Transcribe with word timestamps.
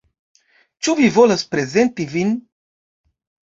Ĉu 0.87 0.95
vi 1.01 1.09
volas 1.19 1.45
prezenti 1.53 2.09
vin 2.17 2.35